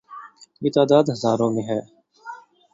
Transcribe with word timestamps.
یہ 0.61 0.69
تعداد 0.73 1.05
ہزاروں 1.09 1.49
میں 1.53 1.63
ہے۔ 1.63 1.79